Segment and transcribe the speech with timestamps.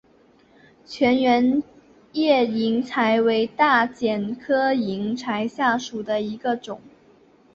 [0.83, 1.61] 全缘
[2.13, 6.81] 叶银柴为大戟科银柴属下的一个种。